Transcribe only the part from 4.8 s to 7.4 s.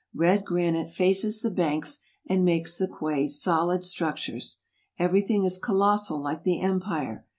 Everything is colossal like the empire.